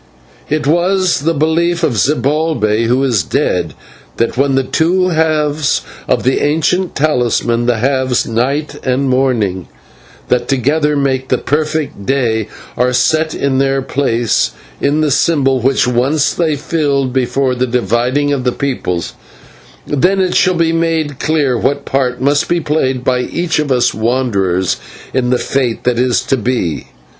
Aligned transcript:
It 0.49 0.65
was 0.65 1.19
the 1.19 1.33
belief 1.35 1.83
of 1.83 1.93
Zibalbay, 1.93 2.85
who 2.87 3.03
is 3.03 3.21
dead, 3.21 3.75
that 4.17 4.35
when 4.35 4.55
the 4.55 4.63
two 4.63 5.09
halves 5.09 5.81
of 6.07 6.23
the 6.23 6.39
ancient 6.41 6.95
talisman 6.95 7.67
the 7.67 7.77
halves 7.77 8.25
Night 8.25 8.79
and 8.83 9.07
Morning, 9.11 9.67
that 10.29 10.47
together 10.47 10.97
make 10.97 11.27
the 11.27 11.37
perfect 11.37 12.03
Day 12.07 12.47
are 12.75 12.93
set 12.93 13.35
in 13.35 13.59
their 13.59 13.83
place 13.83 14.53
in 14.81 15.01
the 15.01 15.11
symbol 15.11 15.59
which 15.59 15.87
once 15.87 16.33
they 16.33 16.55
filled 16.55 17.13
before 17.13 17.53
the 17.53 17.67
dividing 17.67 18.33
of 18.33 18.57
peoples, 18.57 19.13
then 19.85 20.19
it 20.19 20.33
shall 20.33 20.55
be 20.55 20.73
made 20.73 21.19
clear 21.19 21.55
what 21.55 21.85
part 21.85 22.19
must 22.19 22.49
be 22.49 22.59
played 22.59 23.03
by 23.03 23.19
each 23.19 23.59
of 23.59 23.71
us 23.71 23.93
wanderers 23.93 24.77
in 25.13 25.29
the 25.29 25.37
fate 25.37 25.83
that 25.83 25.99
is 25.99 26.21
to 26.23 26.37
be. 26.37 26.87